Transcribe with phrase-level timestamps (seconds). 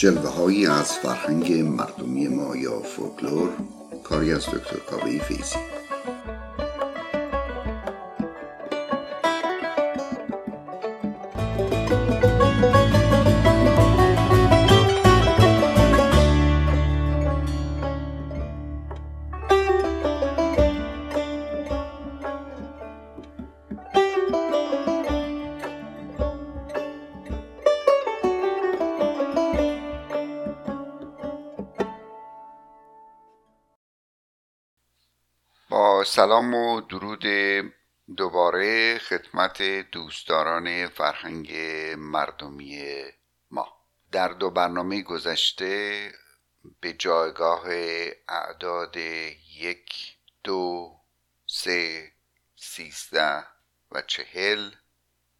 [0.00, 3.48] جلوه از فرهنگ مردمی ما یا فولکلور
[4.04, 5.56] کاری از دکتر کاوه فیزی
[39.40, 41.52] خدمت دوستداران فرهنگ
[41.98, 43.02] مردمی
[43.50, 43.76] ما.
[44.12, 46.12] در دو برنامه گذشته
[46.80, 47.66] به جایگاه
[48.28, 50.94] اعداد یک دو
[51.46, 52.12] سه
[52.56, 53.46] سیزده
[53.92, 54.70] و چهل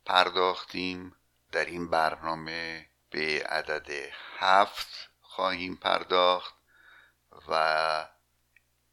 [0.05, 1.17] پرداختیم.
[1.53, 6.55] در این برنامه به عدد هفت خواهیم پرداخت
[7.49, 8.09] و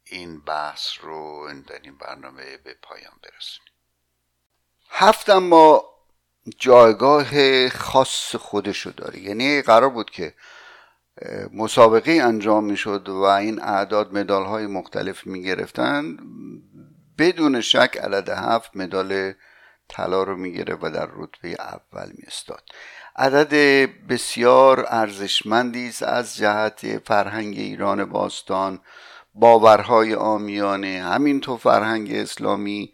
[0.04, 3.77] این بحث رو در این برنامه به پایان برسونیم.
[4.90, 5.84] هفت اما
[6.58, 9.18] جایگاه خاص خودشو داره.
[9.18, 10.34] یعنی قرار بود که
[11.52, 16.16] مسابقه انجام می‌شد و این اعداد مدال های مختلف می گرفتن
[17.18, 19.32] بدون شک عدد هفت مدال
[19.88, 22.62] طلا رو می‌گیره و در رتبه اول می استاد
[23.16, 23.54] عدد
[24.08, 28.80] بسیار ارزشمندی است از جهت فرهنگ ایران باستان
[29.34, 32.92] باورهای آمیانه همینطور فرهنگ اسلامی.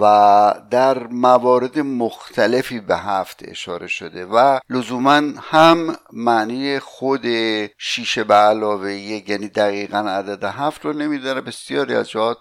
[0.00, 7.26] و در موارد مختلفی به هفت اشاره شده و لزوما هم معنی خود
[7.78, 11.40] شیشه به علاوه یک یعنی دقیقا عدد هفت رو نمیداره.
[11.40, 12.38] بسیاری از جهات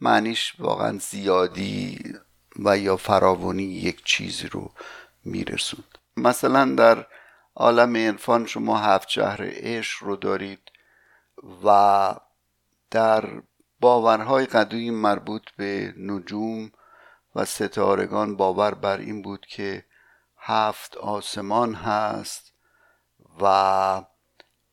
[0.00, 1.98] معنیش واقعا زیادی
[2.64, 4.70] و یا فراوانی یک چیزی رو
[5.24, 5.98] میرسوند.
[6.16, 7.06] مثلا در
[7.56, 10.72] عالم عرفان شما هفت شهر عشق رو دارید
[11.64, 12.14] و
[12.90, 13.24] در
[13.80, 16.70] باورهای قدیم مربوط به نجوم
[17.34, 19.84] و ستارگان باور بر این بود که
[20.36, 22.52] هفت آسمان هست
[23.40, 24.02] و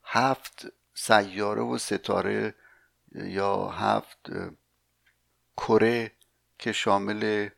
[0.04, 2.56] هفت سیاره و ستاره
[3.12, 4.30] یا هفت
[5.58, 6.12] کره
[6.60, 7.50] که شامل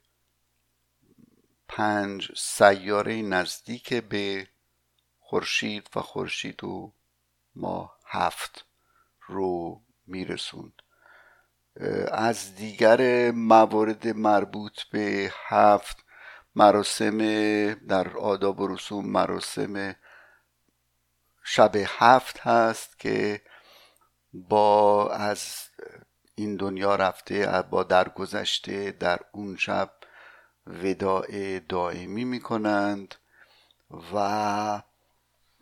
[1.67, 4.47] پنج سیاره نزدیک به
[5.19, 6.93] خورشید و خورشید و
[7.55, 8.65] ما هفت
[9.21, 10.80] رو میرسوند.
[12.11, 15.97] از دیگر موارد مربوط به هفت
[16.55, 17.17] مراسم
[17.73, 19.95] در آداب و رسوم مراسم
[21.43, 23.41] شب هفت هست که
[24.33, 25.69] با از
[26.35, 29.91] این دنیا رفته با درگذشته در اون شب
[30.67, 33.15] وداع دائمی می کنند
[34.13, 34.81] و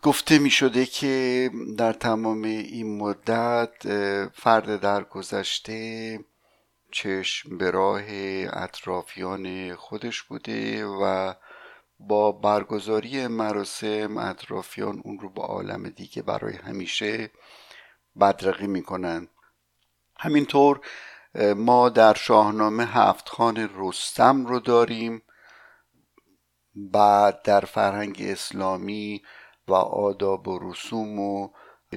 [0.03, 3.73] گفته می شده که در تمام این مدت
[4.33, 6.19] فرد در گذشته
[6.91, 8.01] چشم به راه
[8.63, 11.33] اطرافیان خودش بوده و
[11.99, 17.31] با برگزاری مراسم اطرافیان اون رو با عالم دیگه برای همیشه
[18.19, 19.27] بدرقی می‌کنن.
[20.17, 20.81] همینطور
[21.55, 25.21] ما در شاهنامه هفت خان رستم رو داریم.
[26.75, 29.21] بعد در فرهنگ اسلامی
[29.69, 31.49] و آداب و رسوم و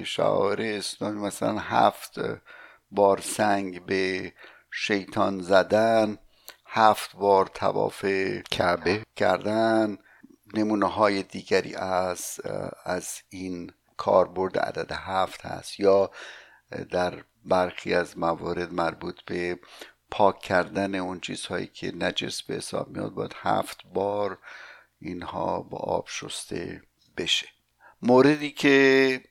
[0.03, 2.19] شعار اسلامی مثلا هفت
[2.91, 4.33] بار سنگ به
[4.71, 6.17] شیطان زدن
[6.65, 8.05] هفت بار تواف
[8.51, 9.97] کعبه کردن
[10.53, 12.39] نمونه های دیگری از
[12.85, 16.11] از این کاربرد عدد هفت هست یا
[16.91, 19.59] در برخی از موارد مربوط به
[20.11, 24.37] پاک کردن اون چیزهایی که نجس به حساب میاد باید هفت بار
[24.99, 26.81] اینها با آب شسته
[27.17, 27.47] بشه.
[28.03, 29.21] موردی که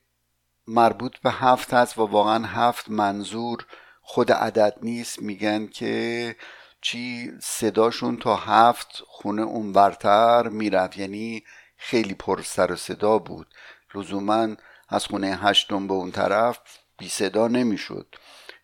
[0.67, 3.65] مربوط به هفت هست و واقعا هفت منظور
[4.01, 6.35] خود عدد نیست میگن که
[6.81, 11.43] چی صداشون تا هفت خونه اونورتر می‌رفت یعنی
[11.77, 13.47] خیلی پر سر و صدا بود.
[13.95, 14.47] لزوما
[14.89, 16.59] از خونه هشتم به اون طرف
[16.97, 18.15] بی صدا نمی‌شد.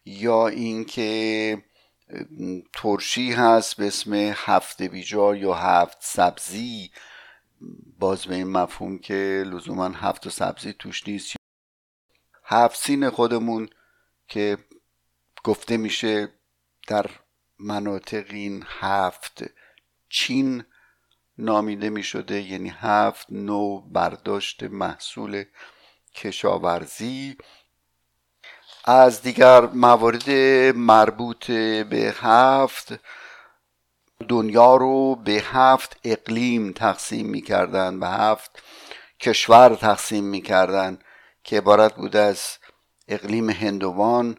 [0.05, 1.63] یا اینکه
[2.73, 6.91] ترشی هست به اسم هفت بیجار یا هفت سبزی
[7.99, 11.35] باز به این مفهوم که لزوما هفت و سبزی توش نیست.
[12.43, 13.69] هفت سین خودمون
[14.27, 14.57] که
[15.43, 16.33] گفته میشه
[16.87, 17.05] در
[17.59, 19.43] مناطق این هفت
[20.09, 20.63] چین
[21.37, 25.43] نامیده می شده یعنی هفت نو برداشت محصول
[26.15, 27.37] کشاورزی.
[28.85, 30.29] از دیگر موارد
[30.75, 32.93] مربوط به هفت
[34.27, 38.63] دنیا رو به هفت اقلیم تقسیم می‌کردن به هفت
[39.19, 40.99] کشور تقسیم می‌کردن
[41.43, 42.57] که عبارت بود از
[43.07, 44.37] اقلیم هندوان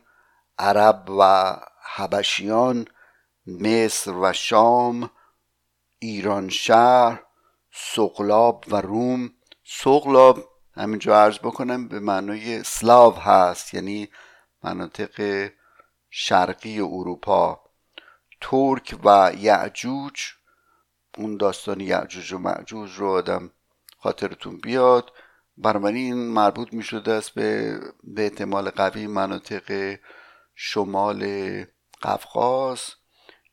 [0.58, 1.56] عرب و
[1.94, 2.86] حبشیان
[3.46, 5.10] مصر و شام
[5.98, 7.22] ایران شهر
[7.72, 9.30] سقلاب و روم.
[9.64, 14.08] سقلاب همینجا عرض بکنم به معنای سلاو هست یعنی
[14.64, 15.48] مناطق
[16.10, 17.69] شرقی اروپا.
[18.40, 20.20] ترک و یعجوج
[21.18, 23.50] اون داستان یعجوج و معجوج رو آدم
[23.98, 25.12] خاطرتون بیاد.
[25.58, 29.98] بنابراین این مربوط می شده است به, به احتمال قوی مناطق
[30.54, 31.24] شمال
[32.02, 32.80] قفقاز.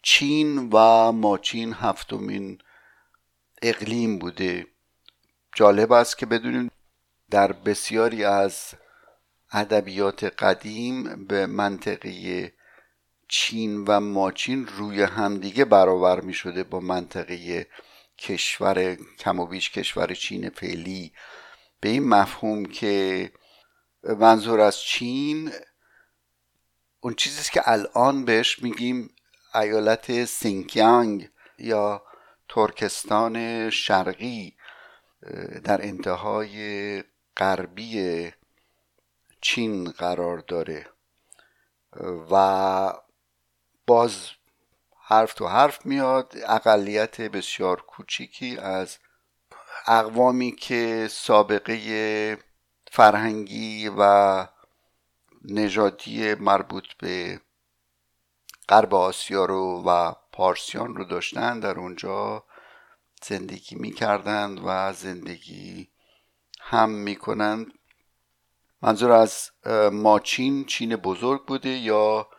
[0.04, 2.58] چین و ماچین هفتمین
[3.62, 4.68] اقلیم بوده.
[5.56, 6.72] جالب است که بدونیم
[7.30, 8.74] در بسیاری از
[9.52, 12.54] ادبیات قدیم به منطقه
[13.28, 17.68] چین و ماچین روی همدیگه برابر می شده با منطقه
[18.18, 21.14] کشور کم و بیش کشور چین فعلی.
[21.80, 23.32] به این مفهوم که
[24.04, 25.52] منظور از چین
[27.00, 29.16] اون چیزی که الان بهش میگیم
[29.56, 31.30] ایالت سینکیانگ
[31.60, 32.04] یا
[32.50, 34.58] ترکستان شرقی
[35.64, 37.04] در انتهای
[37.38, 38.32] غربی
[39.42, 40.86] چین قرار داره.
[42.32, 42.94] و
[43.88, 44.30] باز
[45.02, 46.34] حرف تو حرف میاد.
[46.48, 48.98] اقلیت بسیار کوچیکی از
[49.86, 52.38] اقوامی که سابقه
[52.92, 54.48] فرهنگی و
[55.44, 57.42] نژادی مربوط به
[58.70, 62.44] غرب آسیا رو و پارسیان رو داشتن در اونجا
[63.24, 65.90] زندگی می‌کردند و زندگی
[66.60, 67.68] هم می‌کنند.
[68.82, 69.52] منظور از
[69.92, 72.30] ماچین چین بزرگ بوده یا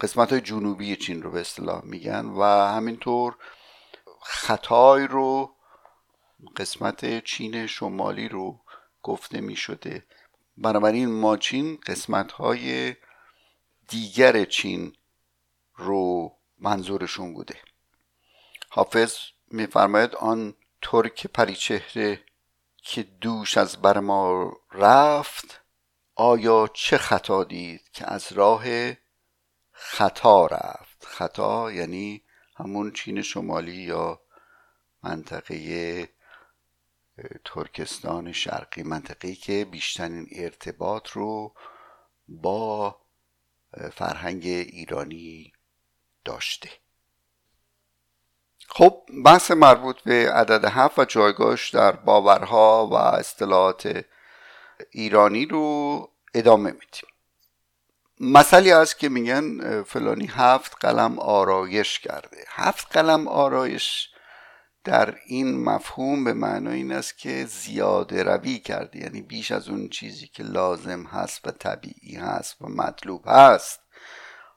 [0.00, 2.42] قسمت های جنوبی چین رو به اصطلاح میگن و
[2.74, 3.36] همینطور
[4.22, 5.54] خطای رو
[6.56, 8.60] قسمت چین شمالی رو
[9.02, 10.06] گفته می شده
[10.56, 12.94] بنابراین ماچین قسمت های
[13.88, 14.96] دیگر چین
[15.76, 17.58] رو منظورشون بوده.
[18.68, 19.16] حافظ
[19.50, 22.24] میفرماید آن ترک پریچهره
[22.82, 25.60] که دوش از بر ما رفت
[26.14, 28.64] آیا چه خطا دید که از راه
[29.76, 31.04] خطا رفت.
[31.04, 32.22] خطا یعنی
[32.56, 34.20] همون چین شمالی یا
[35.02, 36.08] منطقه
[37.44, 41.54] ترکستان شرقی منطقه‌ای که بیشترین ارتباط رو
[42.28, 42.96] با
[43.92, 45.52] فرهنگ ایرانی
[46.24, 46.70] داشته.
[48.68, 54.04] خب بحث مربوط به عدد هفت و جایگاهش در باورها و اصطلاحات
[54.90, 57.13] ایرانی رو ادامه میدیم.
[58.20, 62.44] مسئله است که میگن فلانی هفت قلم آرایش کرده.
[62.48, 64.08] هفت قلم آرایش
[64.84, 68.98] در این مفهوم به معنای این است که زیاده روی کرده.
[68.98, 73.80] یعنی بیش از اون چیزی که لازم هست و طبیعی هست و مطلوب هست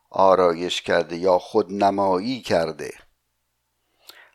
[0.09, 2.93] آرایش کرده یا خود نمایی کرده.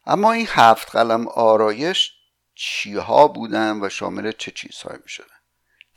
[0.06, 2.12] اما این هفت قلم آرایش
[2.54, 5.26] چیها بودن و شامل چه چیزهایی می شدن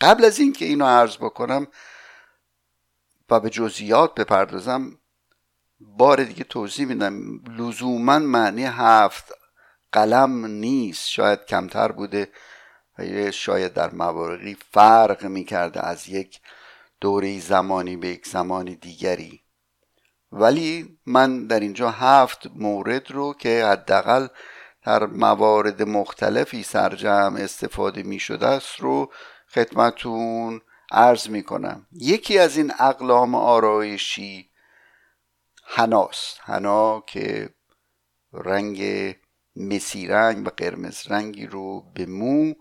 [0.02, 1.68] قبل از اینکه اینو عرض بکنم
[3.30, 5.00] و به جزئیات بپردازم
[5.80, 7.40] بار دیگه توضیح میدم.
[7.58, 9.34] لزوما معنی هفت
[9.92, 11.10] قلم نیست.
[11.10, 12.32] شاید کمتر بوده
[13.00, 16.42] و شاید در مواردی فرق می‌کرده از یک
[17.02, 19.42] دوره زمانی به یک زمان دیگری.
[20.32, 24.28] ولی من در اینجا هفت مورد رو که حداقل
[24.84, 29.12] در موارد مختلفی سرجم استفاده می شده است رو
[29.50, 30.62] خدمتون
[30.92, 34.50] عرض می کنم یکی از این اقلام آرایشی
[35.68, 37.50] هناست هنا که
[38.34, 38.82] رنگ
[39.56, 42.54] مسی رنگ و قرمز رنگی رو به مو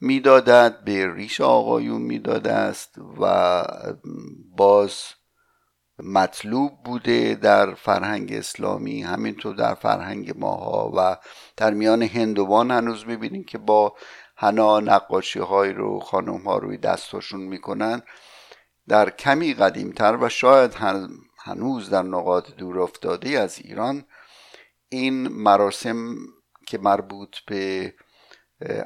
[0.00, 3.62] می‌دادد به ریش آقایون می‌داده است و
[4.56, 4.94] باز
[5.98, 11.16] مطلوب بوده در فرهنگ اسلامی همینطور در فرهنگ ماها و
[11.56, 13.96] در میان هندوان هنوز می‌بینیم که با
[14.44, 18.02] حنا نقاشی های رو خانم ها روی دستاشون می‌کنن.
[18.88, 20.76] در کمی قدیمتر و شاید
[21.38, 24.04] هنوز در نقاط دور افتاده از ایران
[24.88, 26.14] این مراسم
[26.66, 27.94] که مربوط به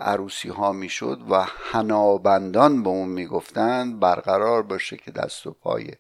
[0.01, 5.93] عروسی ها می‌شد و هنابندان به اون می‌گفتند برقرار باشه که دست و پای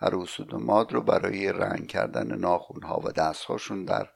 [0.00, 4.08] عروس و دماد رو برای رنگ کردن ناخون ها و دست هاشون در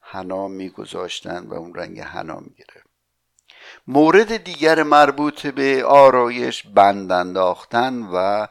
[0.00, 2.83] حنا میگذاشتن و اون رنگ حنا می‌گرفت.
[3.86, 8.46] مورد دیگر مربوط به آرایش بند انداختن و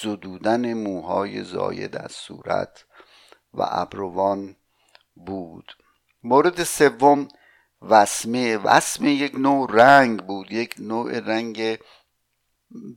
[0.00, 2.84] زدودن موهای زاید از صورت
[3.54, 4.56] و ابروان
[5.14, 5.76] بود.
[6.22, 7.28] مورد سوم
[7.82, 8.56] وسمه.
[8.56, 11.78] وسمه یک نوع رنگ بود یک نوع رنگ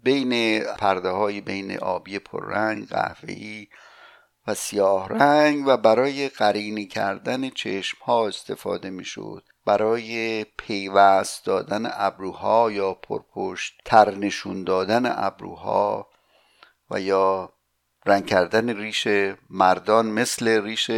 [0.03, 3.67] بین پرده های بین آبی پررنگ قهوه‌ای
[4.47, 11.89] و سیاه رنگ و برای قرینی کردن چشم ها استفاده می شود برای پیوست دادن
[11.91, 16.07] ابروها یا پرپشت تر نشون دادن ابروها
[16.91, 17.53] و یا
[18.05, 19.07] رنگ کردن ریش
[19.49, 20.91] مردان مثل ریش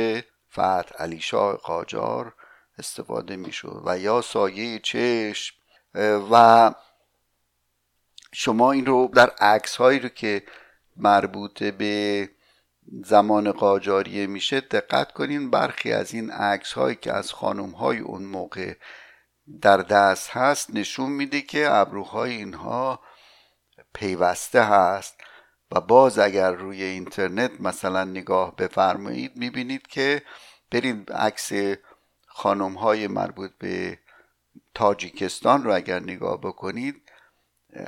[0.52, 2.34] فتح علی شاه قاجار
[2.78, 5.56] استفاده می شود و یا سایه چشم.
[6.32, 6.74] و
[8.34, 10.44] شما این رو در عکس هایی رو که
[10.96, 12.30] مربوط به
[12.92, 18.24] زمان قاجاریه میشه دقت کنین برخی از این عکس هایی که از خانم های اون
[18.24, 18.74] موقع
[19.62, 23.00] در دست هست نشون میده که ابروهای اینها
[23.94, 25.22] پیوسته هست
[25.72, 30.22] و باز اگر روی اینترنت مثلا نگاه بفرمایید می‌بینید که
[30.72, 31.52] برید عکس
[32.28, 34.00] خانم های مربوط به
[34.74, 37.02] تاجیکستان رو اگر نگاه بکنید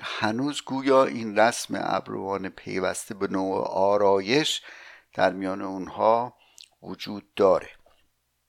[0.03, 4.61] هنوز گویا این رسم ابروان پیوسته به نوع آرایش
[5.19, 6.33] در میان اونها
[6.81, 7.69] وجود داره.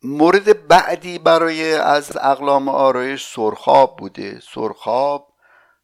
[0.03, 4.41] مورد بعدی برای از اقلام آرایش سرخاب بوده.
[4.41, 5.35] سرخاب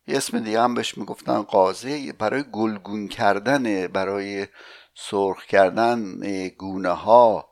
[0.07, 4.47] یه اسم دیگه هم بهش می‌گفتن قازه برای گلگون کردن برای
[4.95, 7.49] سرخ کردن گونه ها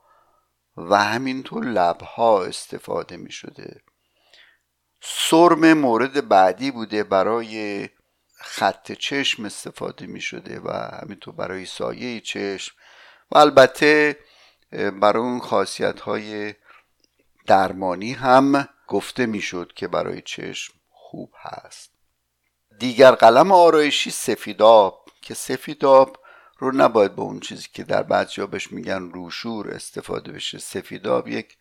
[0.76, 3.80] و همینطور لبها استفاده می شده
[5.02, 7.04] سرم مورد بعدی بوده.
[7.04, 7.88] برای
[8.36, 10.70] خط چشم استفاده می شده و
[11.02, 12.74] همینطور برای سایه چشم
[13.30, 14.18] و البته
[14.72, 16.54] برای اون خاصیت های
[17.46, 21.90] درمانی هم گفته می‌شد که برای چشم خوب هست.
[22.78, 26.18] دیگر قلم آرایشی سفیداب که سفیداب
[26.58, 30.58] رو نباید به اون چیزی که در بعضی بهش میگن روشور استفاده بشه.
[30.58, 31.56] سفیداب یک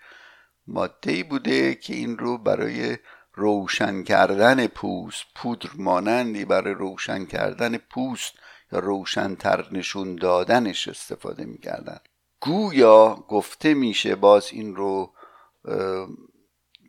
[0.68, 2.98] ماده بوده که این رو برای
[3.34, 8.34] روشن کردن پوست پودر مانندی برای روشن کردن پوست
[8.80, 12.00] روشنتر نشون دادنش استفاده می‌کردن.
[12.40, 15.14] گویا گفته میشه باز این رو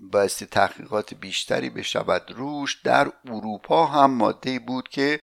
[0.00, 2.32] بایستی تحقیقات بیشتری بشود.
[2.32, 5.20] روش در اروپا هم ماده بود که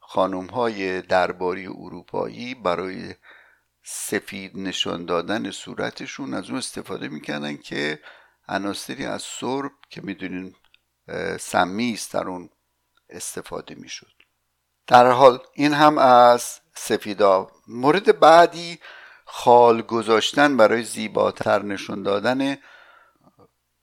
[0.00, 3.14] خانم های درباری اروپایی برای
[3.82, 8.00] سفید نشان دادن صورتشون از اون استفاده می‌کردن که
[8.48, 10.54] عناصری از سرب که می‌دونین
[11.40, 12.50] سمی است در اون
[13.10, 14.17] استفاده می‌شد.
[14.88, 17.50] در حال این هم از سفیدا.
[17.66, 18.78] مورد بعدی
[19.24, 22.56] خال گذاشتن برای زیباتر نشون دادن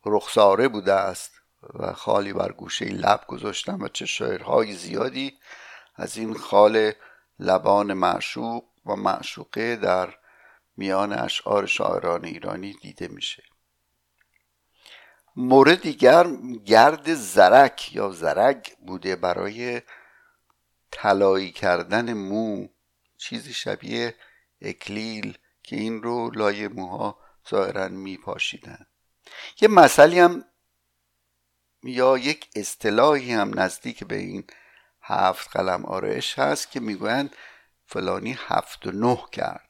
[0.05, 1.31] رخساره بوده است
[1.73, 5.37] و خالی بر گوشه لب گذاشتن و چه شعرهای زیادی
[5.95, 6.91] از این خال
[7.39, 10.13] لبان معشوق و معشوقه در
[10.77, 13.43] میان اشعار شاعران ایرانی دیده میشه.
[15.35, 16.27] مورد دیگر
[16.65, 19.81] گرد زرک یا زرگ بوده برای
[20.95, 22.67] طلایی کردن مو
[23.17, 24.15] چیزی شبیه
[24.61, 28.85] اکلیل که این رو لای موها ظاهرا می پاشیدن
[29.61, 30.45] یه مسئله هم
[31.83, 34.43] یا یک اصطلاحی هم نزدیک به این
[35.01, 37.35] هفت قلم آرایش هست که می‌گویند
[37.85, 39.69] فلانی هفت و نه کرد.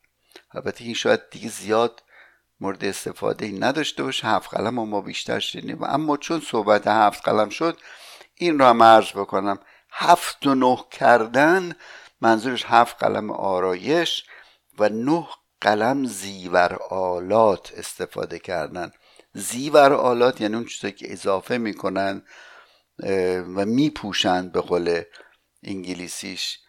[0.51, 2.03] البته این شاید دیگه زیاد
[2.60, 4.27] مورد استفاده نداشته باشه.
[4.27, 7.77] هفت قلم ما بیشتر شدیم اما چون صحبت هفت قلم شد
[8.36, 9.60] این را هم عرض بکنم.
[9.97, 11.75] هفت و نه کردن
[12.21, 14.25] منظورش هفت قلم آرایش
[14.79, 15.27] و نه
[15.61, 18.91] قلم زیور آلات استفاده کردن.
[19.33, 22.23] زیور آلات یعنی اون چیزایی که اضافه می‌کنن
[23.55, 25.01] و میپوشند به قول
[25.63, 26.59] انگلیسیش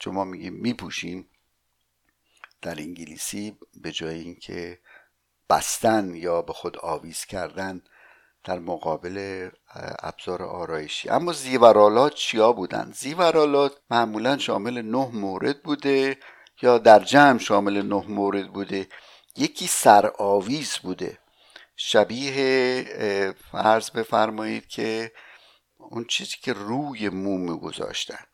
[0.00, 1.30] چون ما میگیم میپوشیم
[2.62, 4.80] در انگلیسی به جای اینکه
[5.50, 7.82] بستن یا به خود آویز کردن
[8.44, 9.48] در مقابل
[9.98, 11.08] ابزار آرایشی.
[11.08, 16.16] اما زیورالات چیا بودن؟ زیورالات معمولا شامل نه مورد بوده
[16.62, 18.88] یا در جمع شامل نه مورد بوده.
[19.36, 21.18] یکی سرآویز بوده.
[21.76, 25.12] شبیه فرض بفرمایید که
[25.76, 28.24] اون چیزی که روی مو میگذاشتن.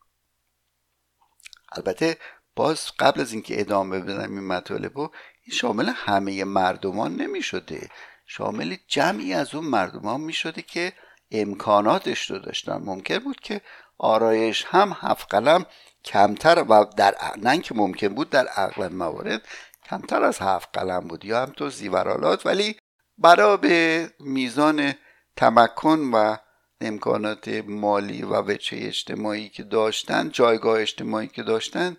[1.73, 2.17] البته
[2.57, 5.11] باز قبل از اینکه ادامه بدم این مطالب این
[5.53, 7.91] شامل همه مردمان نمی شده
[8.27, 10.93] شامل جمعی از اون مردمان می شده که
[11.31, 12.77] امکاناتش رو داشتن.
[12.77, 13.61] ممکن بود که
[13.99, 15.67] آرایش هم هفت قلم
[16.05, 19.43] کمتر و در نه که ممکن بود در اغلب موارد
[19.91, 21.25] کمتر از هفت قلم بود.
[21.25, 22.77] یا هم تو زیورالات ولی
[23.19, 24.95] برای به میزان
[25.37, 26.37] تمکن و
[26.81, 31.97] امکانات مالی و وچه اجتماعی که داشتن جایگاه اجتماعی که داشتن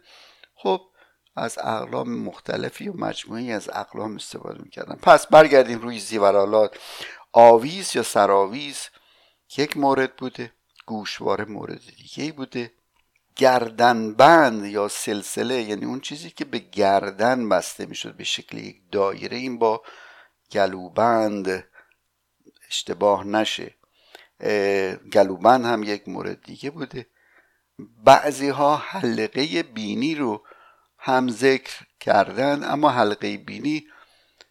[0.56, 0.82] خب
[1.38, 4.96] از اقلام مختلفی و مجموعی از اقلام استفاده می‌کردن.
[4.96, 6.78] پس برگردیم روی زیورالات
[7.34, 8.90] آویز یا سراویز
[9.58, 10.54] یک مورد بوده
[10.86, 12.72] گوشواره مورد دیگه بوده.
[13.36, 19.38] گردنبند یا سلسله یعنی اون چیزی که به گردن بسته می‌شد به شکل یک دایره
[19.38, 19.82] این با
[20.52, 21.68] گلوبند
[22.68, 23.76] اشتباه نشه.
[25.14, 27.08] گلوبند هم یک مورد دیگه بوده.
[28.04, 30.44] بعضی ها حلقه بینی رو
[30.98, 33.88] هم ذکر کردن اما حلقه بینی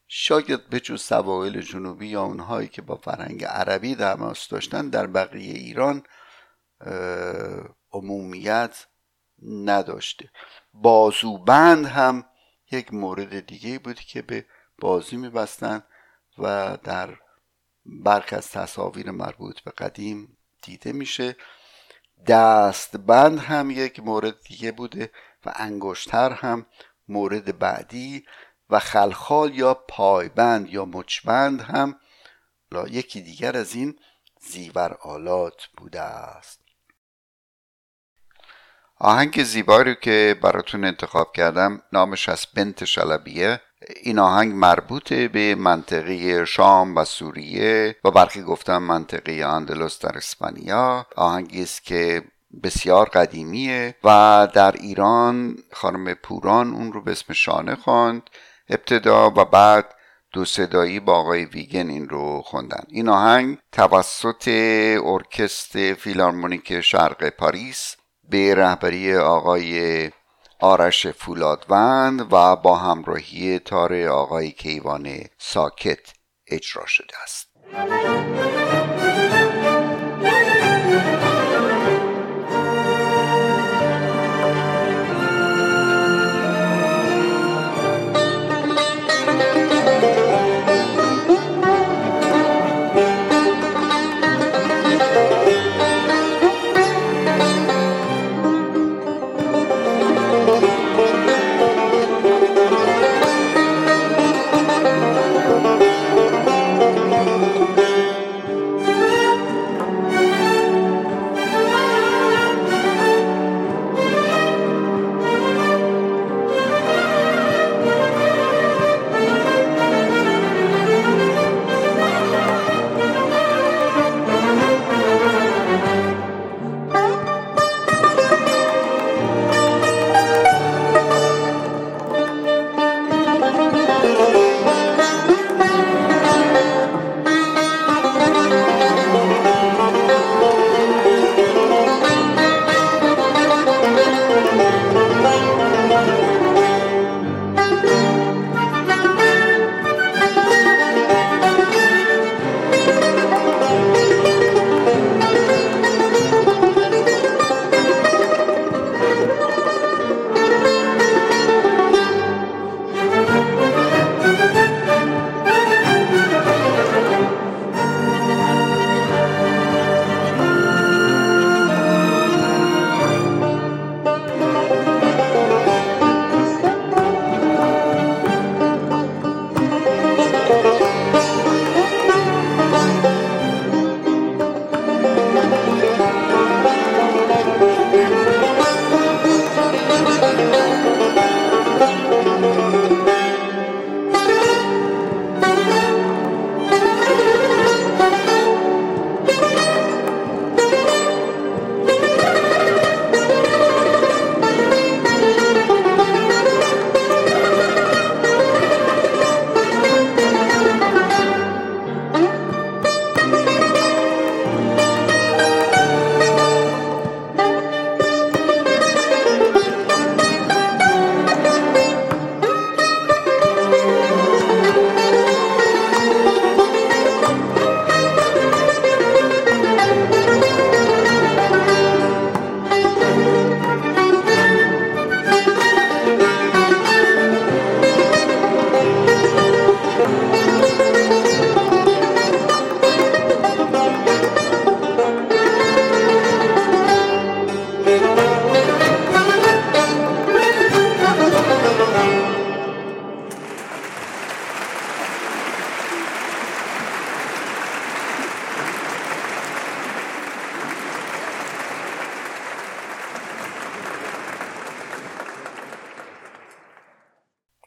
[0.08, 5.54] شاید به جز سواحل جنوبی یا اونهایی که با فرهنگ عربی تماس داشتن در بقیه
[5.54, 6.02] ایران
[7.92, 8.86] عمومیت
[9.42, 10.30] نداشته.
[10.74, 12.24] بازوبند هم
[12.72, 14.46] یک مورد دیگه بود که به
[14.78, 15.82] بازی میبستن
[16.38, 17.16] و در
[17.86, 21.36] برخ از تصاویر مربوط به قدیم دیده میشه.
[22.26, 25.10] دستبند هم یک مورد دیگه بوده.
[25.46, 26.66] و انگشتر هم
[27.08, 28.24] مورد بعدی
[28.70, 32.00] و خلخال یا پایبند یا مچبند هم
[32.90, 33.98] یکی دیگر از این
[34.40, 36.60] زیور آلات بوده است.
[38.98, 43.60] آهنگ زیبایی رو که براتون انتخاب کردم نامش از بنت شلبیه.
[44.02, 51.06] این آهنگ مربوط به منطقه شام و سوریه و برخی گفتم منطقه اندلس در اسپانیا.
[51.16, 52.24] آهنگی است که
[52.62, 58.30] بسیار قدیمیه و در ایران خانم پوران اون رو به اسم شانه خواند
[58.68, 59.94] ابتدا و بعد
[60.32, 62.84] دو صدایی با آقای ویگن این رو خوندن.
[62.88, 64.48] این آهنگ توسط
[65.04, 67.96] ارکستر فیلارمونیک شرق پاریس
[68.30, 70.10] به رهبری آقای
[70.60, 75.08] آرش فولادوند و با همراهی تار آقای کیوان
[75.38, 76.12] ساکت
[76.46, 77.46] اجرا شده است.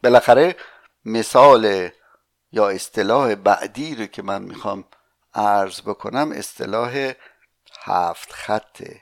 [0.10, 0.56] بالاخره
[1.06, 1.90] مثال
[2.52, 4.86] یا اصطلاح بعدی رو که من می‌خوام
[5.34, 7.14] عرض بکنم اصطلاح
[7.82, 9.02] هفت خطه.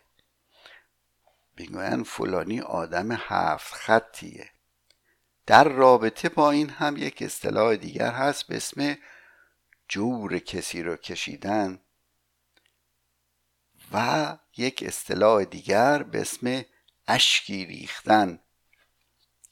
[1.58, 4.50] می‌گویند فلانی آدم هفت خطیه.
[5.46, 8.98] در رابطه با این هم یک اصطلاح دیگر هست به اسم
[9.88, 11.80] جور کسی رو کشیدن
[13.94, 16.66] و یک اصطلاح دیگر به اسم
[17.08, 18.40] اشکی ریختن.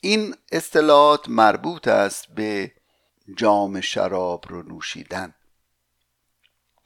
[0.05, 2.71] این اصطلاحات مربوط است به
[3.37, 5.35] جام شراب رو نوشیدن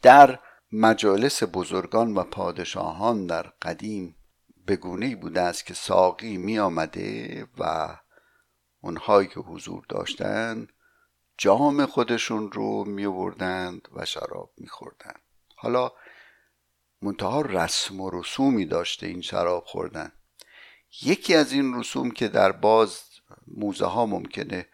[0.01, 0.39] در
[0.71, 4.15] مجالس بزرگان و پادشاهان در قدیم
[4.65, 7.95] به گونه بوده است که ساقی می آمده و
[8.81, 10.67] اونهایی که حضور داشتن
[11.37, 13.05] جام خودشون رو می
[13.95, 15.13] و شراب می خوردن.
[15.55, 15.91] حالا
[17.01, 20.11] منتها رسم و رسومی داشته این شراب خوردن
[21.01, 23.08] یکی از این رسوم که در باز
[23.47, 24.65] موزه ها ممکنه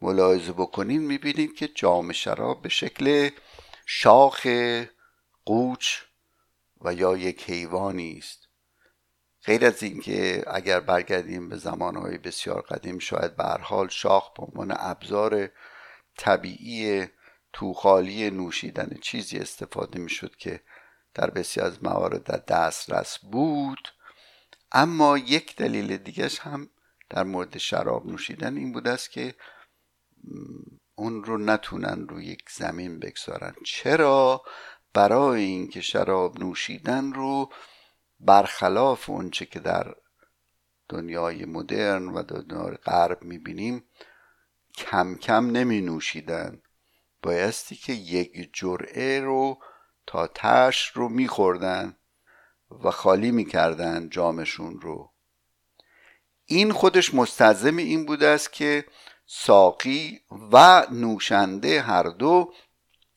[0.00, 3.30] ملاحظه بکنین می‌بینید که جام شراب به شکل
[3.86, 4.46] شاخ
[5.44, 5.98] قوچ
[6.80, 8.48] و یا یک حیوانی است.
[9.44, 14.74] غیر از اینکه اگر برگردیم به زمانهای بسیار قدیم شاید به حال شاخ به عنوان
[14.78, 15.48] ابزار
[16.16, 17.06] طبیعی
[17.52, 20.60] توخالی نوشیدن چیزی استفاده می‌شد که
[21.14, 23.88] در بسیار از موارد در دسترس بود.
[24.72, 26.70] اما یک دلیل دیگرش هم
[27.12, 29.34] در مورد شراب نوشیدن این بود است که
[30.94, 33.54] اون رو نتونن روی یک زمین بگذارن.
[33.64, 34.42] چرا؟
[34.94, 37.52] برای اینکه شراب نوشیدن رو
[38.20, 39.94] برخلاف اونچه که در
[40.88, 43.84] دنیای مدرن و دنیای غرب می‌بینیم
[44.74, 46.62] کم کم نمی نوشیدن
[47.22, 49.58] بایستی که یک جرعه رو
[50.06, 51.96] تا تش رو میخوردن
[52.84, 55.11] و خالی می‌کردن جامشون رو.
[56.52, 58.84] این خودش مستلزم این بوده است که
[59.26, 60.20] ساقی
[60.52, 62.52] و نوشنده هر دو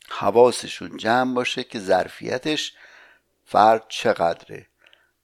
[0.10, 2.74] حواسشون جمع باشه که ظرفیتش
[3.45, 4.67] فرد چقدره.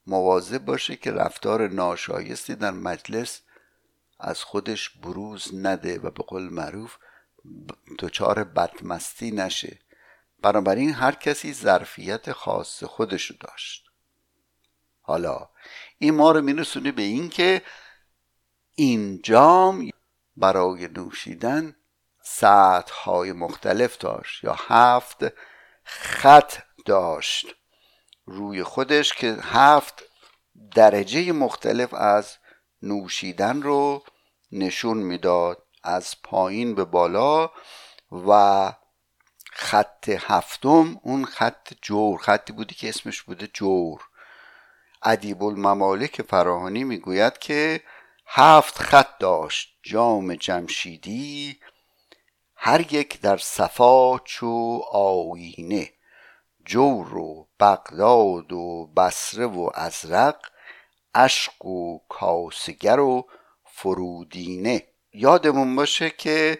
[0.07, 3.41] مواظب باشه که رفتار ناشایستی در مجلس
[4.19, 6.97] از خودش بروز نده و به قول معروف
[7.99, 9.79] دچار بدمستی نشه.
[10.41, 13.91] بنابراین هر کسی ظرفیت خاص خودشو داشت.
[15.01, 15.49] حالا
[15.97, 17.61] این ما رو میرسونه به این که
[18.83, 19.89] این جام
[20.37, 21.75] برای نوشیدن
[22.23, 25.23] سطح های مختلف داشت یا هفت
[25.83, 26.53] خط
[26.85, 27.55] داشت.
[28.25, 30.03] روی خودش که هفت
[30.75, 32.37] درجه مختلف از
[32.81, 34.03] نوشیدن رو
[34.51, 37.51] نشون می‌داد از پایین به بالا
[38.27, 38.73] و
[39.51, 44.01] خط هفتم اون خط جور خطی بودی که اسمش بوده جور.
[45.03, 47.81] ادیب الممالک فراهانی می‌گوید که
[48.33, 51.59] هفت خط داشت جام جمشیدی
[52.55, 55.89] هر یک در صفا چو آینه
[56.65, 60.39] جور و بغداد و بصره و ازرق
[61.15, 63.27] اشق و کاسگر و
[63.65, 64.87] فرودینه.
[65.13, 66.59] یادمون باشه که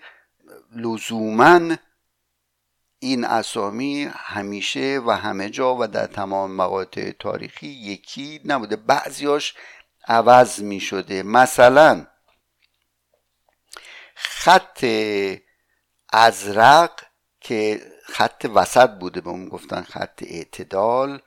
[0.76, 1.76] لزوما
[3.00, 8.76] این اسامی همیشه و همه جا و در تمام مقاطع تاریخی یکی نبوده.
[8.76, 9.54] بعضیاش
[10.08, 11.24] عوض می شده.
[11.24, 12.08] مثلا
[14.16, 14.86] خط
[16.14, 16.92] ازرق
[17.42, 21.22] که خط وسط بوده به اون گفتن خط اعتدال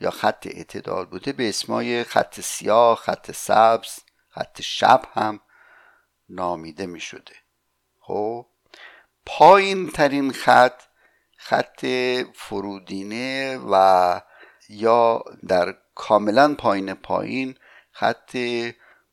[0.00, 5.40] یا خط اعتدال بوده به اسمای خط سیاه خط سبز خط شب هم
[6.28, 7.34] نامیده می شده.
[8.00, 8.46] خب؟
[9.26, 10.82] پایین ترین خط
[11.36, 11.86] خط
[12.34, 14.20] فرودینه و
[14.68, 17.54] یا در کاملا پایین پایین
[18.00, 18.36] خط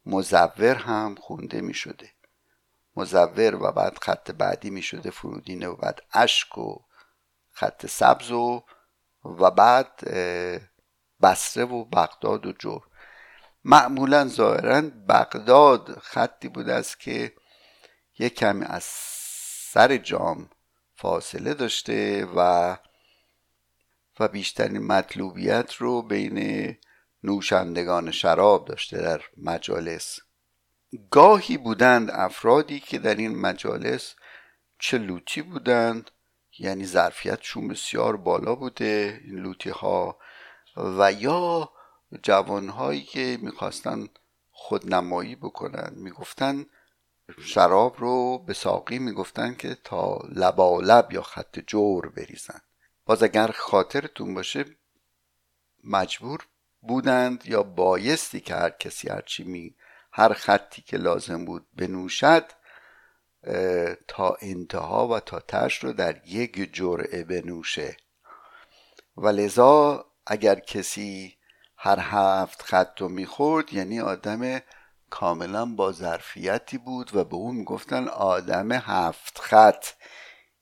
[0.05, 2.09] مزور هم خونده می شده
[2.95, 6.75] مزور و بعد خط بعدی می شده فرودینه و بعد اشک و
[7.51, 8.63] خط سبز و
[9.25, 9.99] و بعد
[11.21, 12.83] بسره و بغداد و جور.
[13.63, 17.33] معمولا ظاهرا بغداد خطی بوده است که
[18.19, 18.83] یک کمی از
[19.71, 20.49] سر جام
[20.95, 22.77] فاصله داشته و
[24.19, 26.77] و بیشترین مطلوبیت رو بین
[27.27, 30.19] نوشندگان شراب داشته در مجالس.
[31.11, 34.15] گاهی بودند افرادی که در این مجالس
[34.79, 36.11] چه لوتی بودند
[36.59, 40.19] یعنی ظرفیتشون بسیار بالا بوده این لوتی ها
[40.77, 41.71] و یا
[42.23, 44.07] جوانهایی که می‌خواستن
[44.51, 46.65] خودنمایی بکنن می‌گفتن
[47.45, 52.61] شراب رو به ساقی می‌گفتن که تا لبالب یا خط جور بریزن.
[53.05, 54.65] باز اگر خاطرتون باشه
[55.83, 56.47] مجبور
[56.81, 59.75] بودند یا بایستی که هر کسی هرچی می
[60.11, 62.45] هر خطی که لازم بود بنوشد
[64.07, 67.97] تا انتها و تا تش رو در یک جرعه بنوشه.
[69.17, 71.37] و لذا اگر کسی
[71.77, 74.59] هر هفت خط رو می‌خورد یعنی آدم
[75.09, 79.85] کاملا با ظرفیتی بود و به او می‌گفتن آدم هفت خط.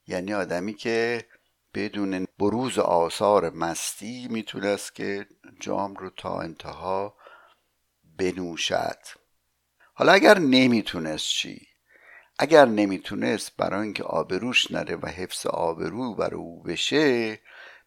[0.08, 1.26] یعنی آدمی که
[1.76, 5.28] بدون بروز آثار مستی می‌تونست که
[5.60, 7.16] جام رو تا انتها
[8.18, 8.98] بنوشد.
[9.94, 11.68] حالا اگر نمی‌تونست چی؟
[12.40, 17.40] اگر نمی‌تونست برای اینکه آبروش نره و حفظ آبرو بر او بشه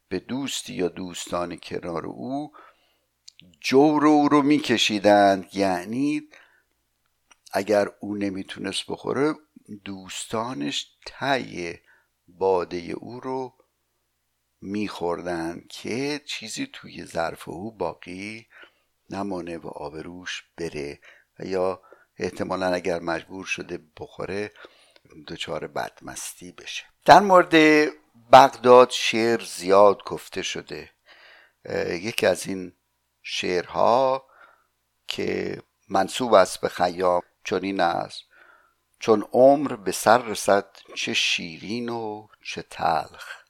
[0.08, 2.52] به دوستی یا دوستان کنار او
[3.60, 5.48] جور او رو میکشیدند.
[5.52, 6.22] یعنی
[7.52, 9.34] اگر او نمی‌تونست بخوره
[9.84, 11.78] دوستانش تی
[12.28, 13.57] باده او رو
[14.60, 18.46] میخوردن که چیزی توی ظرف او باقی
[19.10, 21.00] نمانه و آبروش بره
[21.38, 21.82] و یا
[22.16, 24.52] احتمالا اگر مجبور شده بخوره
[25.28, 26.84] دچار بدمستی بشه.
[27.04, 27.54] در مورد
[28.32, 30.90] بغداد شعر زیاد گفته شده.
[31.88, 32.72] یکی از این
[33.22, 34.26] شعرها
[35.08, 38.22] که منصوب است به خیام چنین است
[38.98, 43.47] چون عمر به سر رسد چه شیرین و چه تلخ.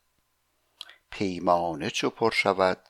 [1.18, 2.88] پیمانه چو پر شود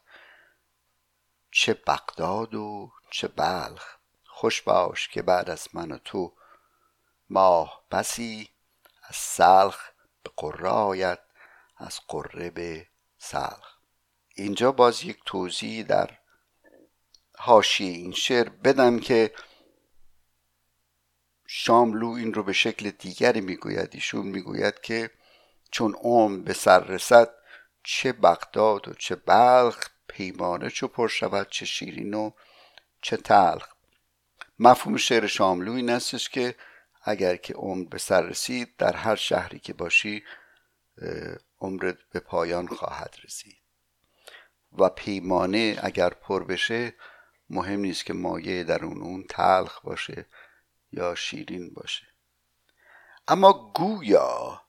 [1.50, 3.96] چه بغداد و چه بلخ.
[4.24, 6.32] خوش باش که بعد از من و تو
[7.30, 8.48] ماه بسی
[9.02, 9.90] از سلخ
[10.22, 11.18] به قره آید
[11.76, 12.86] از قره به
[13.18, 13.76] سلخ.
[14.34, 16.18] اینجا باز یک توضیح در
[17.38, 19.34] حاشیه این شعر بدم که
[21.46, 23.90] شاملو این رو به شکل دیگری می‌گوید.
[23.92, 25.10] ایشون می‌گوید که
[25.70, 27.37] چون عمر به سر رسد
[27.90, 32.30] چه بغداد و چه بلخ پیمانه چو پر شود چه شیرین و
[33.02, 33.68] چه تلخ.
[34.58, 36.54] مفهوم شعر شاملو این استش که
[37.02, 40.24] اگر که عمر به سر رسید در هر شهری که باشی
[41.60, 43.58] عمرت به پایان خواهد رسید.
[44.78, 46.94] و پیمانه اگر پر بشه
[47.50, 50.26] مهم نیست که مایه در اون اون تلخ باشه
[50.92, 52.06] یا شیرین باشه.
[53.28, 54.62] اما گویا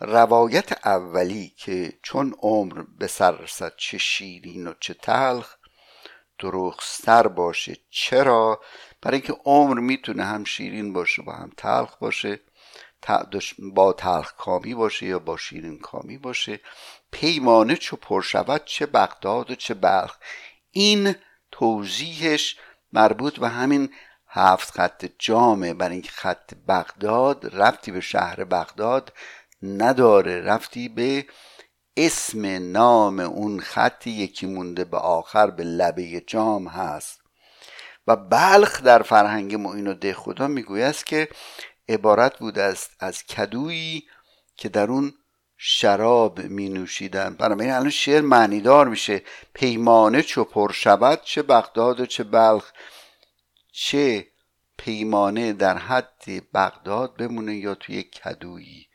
[0.00, 5.56] روایت اولی که چون عمر به سر رسد چه شیرین و چه تلخ
[6.38, 8.60] درختستر باشه چرا؟
[9.02, 12.40] برای اینکه عمر می‌تونه هم شیرین باشه و هم تلخ باشه
[13.58, 16.60] با تلخ کامی باشه یا با شیرین کامی باشه.
[17.10, 20.16] پیمانه چو پر شود چه بغداد و چه بلخ.
[20.70, 21.14] این
[21.50, 22.56] توضیحش
[22.92, 23.94] مربوط به همین
[24.28, 25.74] هفت خط جامه.
[25.74, 29.12] برای اینکه خط بغداد رفتی به شهر بغداد
[29.62, 30.40] نداره.
[30.40, 31.26] رفتی به
[31.96, 37.20] اسم نام اون خط یکی مونده به آخر به لبه جام هست.
[38.06, 41.28] و بلخ در فرهنگ معین و ده خدا می‌گوید که
[41.88, 44.06] عبارت بود است از کدویی
[44.56, 45.14] که در اون
[45.56, 49.22] شراب می نوشیدن برای الان شعر معنیدار میشه.
[49.54, 52.72] پیمانه چو پر شود چه بغداد و چه بلخ.
[53.72, 54.26] چه
[54.76, 58.87] پیمانه در حد بغداد بمونه یا توی کدویی.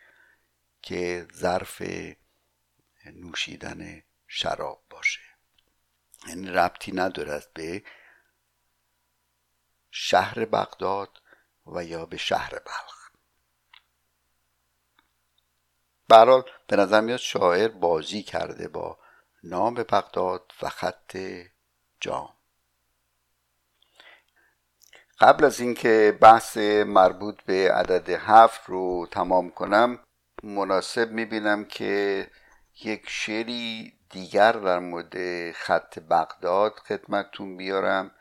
[0.84, 1.82] که ظرف
[3.06, 5.22] نوشیدن شراب باشه.
[6.28, 7.84] یعنی ربطی ندارد به
[9.92, 11.22] شهر بغداد
[11.66, 13.10] و یا به شهر بلخ.
[16.08, 19.00] برحال به نظر میاد شاعر بازی کرده با
[19.44, 21.18] نام بغداد و خط
[22.00, 22.34] جام.
[25.20, 30.00] قبل از اینکه بحث مربوط به عدد هفت رو تمام کنم
[30.44, 32.28] مناسب می‌بینم که
[32.84, 38.12] یک شعری دیگر در مورد خط بغداد خدمتتون بیارم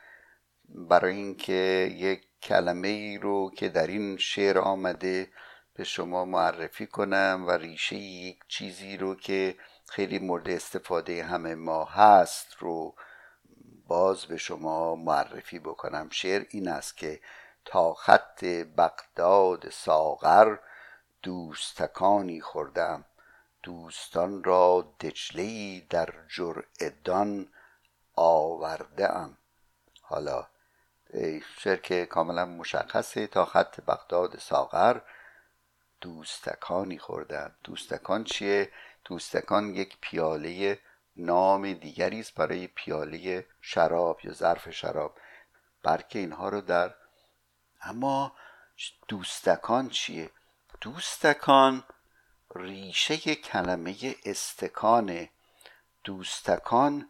[0.68, 5.28] برای اینکه یک کلمه ای رو که در این شعر آمده
[5.74, 9.56] به شما معرفی کنم و ریشه یک چیزی رو که
[9.88, 12.94] خیلی مورد استفاده همه ما هست رو
[13.86, 16.08] باز به شما معرفی بکنم.
[16.10, 17.20] شعر این است که
[17.64, 20.56] تا خط بغداد ساغر
[21.22, 23.04] دوستکانی خوردم.
[23.62, 27.48] دوستان را دجله در جرعدان
[28.16, 29.38] آورده ام
[30.02, 30.46] حالا
[31.58, 35.00] شعر که کاملا مشخصه تا خط بغداد ساغر.
[36.00, 37.54] دوستکانی خوردم.
[37.64, 38.72] دوستکان چیه؟
[39.04, 40.78] دوستکان یک پیاله
[41.16, 45.18] نام دیگری است برای پیاله شراب یا ظرف شراب.
[45.82, 46.94] بلکه اینها رو در
[47.82, 48.32] اما
[49.08, 50.30] دوستکان چیه؟
[50.82, 51.84] دوستکان
[52.56, 55.28] ریشه کلمه استکان.
[56.04, 57.08] دوستکان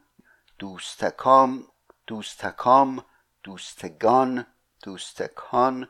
[0.58, 1.66] دوستکام
[2.06, 3.04] دوستکام
[3.42, 4.46] دوستگان
[4.82, 5.88] دوستکان.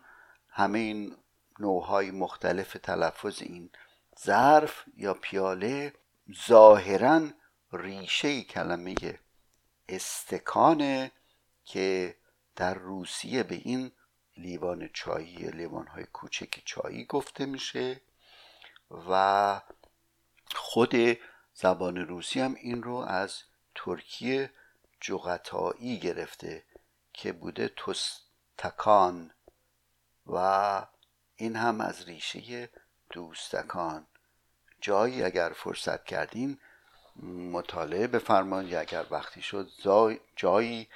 [0.48, 1.16] همه این
[1.58, 3.70] نوعهای مختلف تلفظ این
[4.20, 5.92] ظرف یا پیاله
[6.46, 7.28] ظاهرا
[7.72, 8.94] ریشه کلمه
[9.88, 11.12] استکانه
[11.64, 12.16] که
[12.56, 13.92] در روسیه به این
[14.36, 18.00] لیوان چایی لیوان های کوچک چایی گفته میشه
[19.08, 19.60] و
[20.54, 20.94] خود
[21.54, 23.42] زبان روسی هم این رو از
[23.74, 24.50] ترکیه
[25.00, 26.64] جغتایی گرفته
[27.12, 29.30] که بوده توستکان
[30.26, 30.86] و
[31.36, 32.68] این هم از ریشه
[33.10, 34.06] دوستکان.
[34.80, 36.58] جایی اگر فرصت کردین
[37.52, 39.68] مطالعه بفرمایید یا اگر وقتی شد
[40.36, 40.88] جایی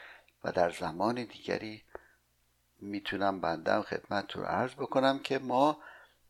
[0.44, 1.82] و در زمان دیگری
[2.86, 5.78] می‌تونم بندم خدمت رو عرض بکنم که ما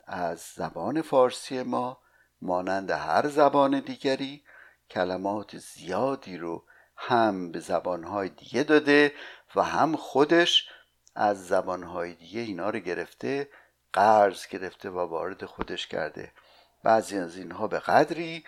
[0.06, 1.98] از زبان فارسی ما
[2.42, 4.42] مانند هر زبان دیگری
[4.90, 6.64] کلمات زیادی رو
[6.96, 9.12] هم به زبانهای دیگه داده
[9.54, 10.68] و هم خودش
[11.14, 13.48] از زبانهای دیگه اینا رو گرفته
[13.92, 16.32] قرض گرفته و وارد خودش کرده.
[16.82, 18.44] بعضی از اینها به قدری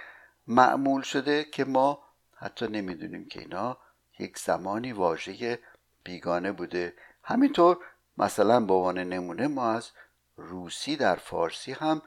[0.47, 2.03] معمول شده که ما
[2.37, 3.79] حتی نمی‌دونیم که اینا
[4.18, 5.59] یک زمانی واژه
[6.05, 6.94] بیگانه بوده.
[7.23, 7.79] همینطور
[8.18, 9.90] مثلا به عنوان نمونه ما از
[10.37, 12.02] روسی در فارسی هم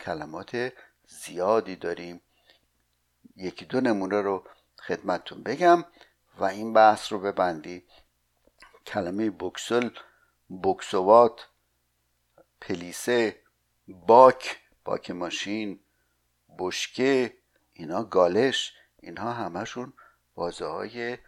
[0.00, 0.72] کلمات
[1.06, 2.20] زیادی داریم.
[3.36, 4.44] یکی دو نمونه رو
[4.78, 5.84] خدمتتون بگم
[6.38, 7.84] و این بحث رو ببندی.
[8.86, 9.90] کلمه بکسل
[10.62, 11.46] بکسوات
[12.60, 13.42] پلیسه
[13.88, 15.80] باک باک ماشین
[16.58, 17.36] بشکه
[17.72, 18.72] اینا گالش.
[18.96, 19.92] اینها همشون
[20.34, 21.18] بازه های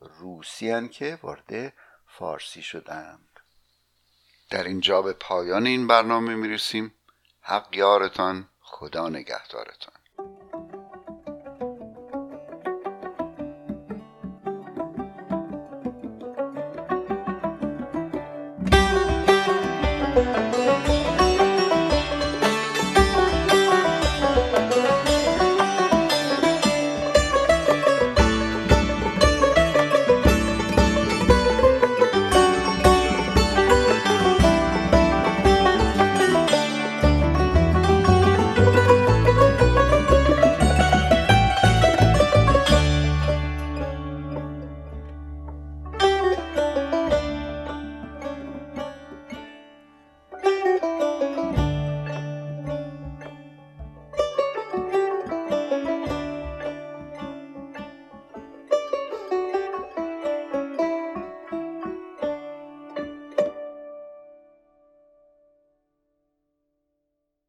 [0.00, 1.72] روسی که وارد
[2.18, 3.40] فارسی شدند.
[4.50, 6.94] در اینجا به پایان این برنامه می‌رسیم.
[7.40, 9.99] حق یارتان خدا نگهدارتان.